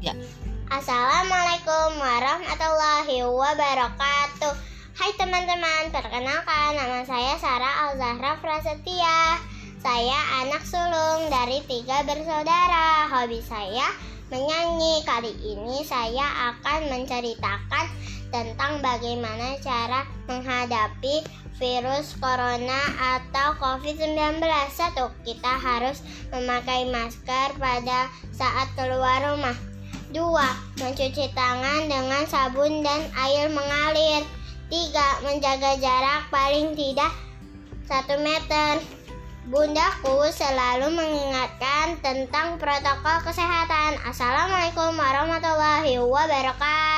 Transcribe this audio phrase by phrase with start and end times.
[0.00, 4.56] Assalamualaikum warahmatullahi wabarakatuh.
[4.96, 9.36] Hai teman-teman, perkenalkan nama saya Sarah Al-Zahra Prasetya.
[9.76, 13.12] Saya anak sulung dari tiga bersaudara.
[13.12, 13.92] Hobi saya
[14.32, 15.04] menyanyi.
[15.04, 17.92] Kali ini saya akan menceritakan
[18.32, 21.28] tentang bagaimana cara menghadapi
[21.60, 22.80] virus corona
[23.20, 24.16] atau COVID-19.
[24.72, 26.00] Satu, kita harus
[26.32, 29.68] memakai masker pada saat keluar rumah.
[30.10, 34.26] Dua, mencuci tangan dengan sabun dan air mengalir.
[34.66, 37.14] Tiga, menjaga jarak paling tidak
[37.86, 38.82] satu meter.
[39.46, 44.02] Bundaku selalu mengingatkan tentang protokol kesehatan.
[44.02, 46.89] Assalamualaikum warahmatullahi wabarakatuh.